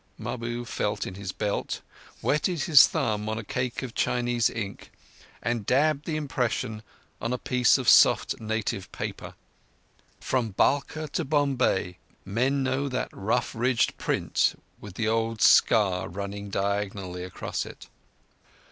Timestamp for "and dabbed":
5.43-6.05